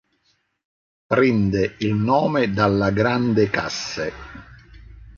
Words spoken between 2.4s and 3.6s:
dalla Grande